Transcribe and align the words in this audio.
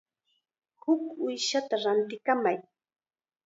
Huk 0.85 1.03
uushata 1.25 1.75
rantikamay. 1.83 2.57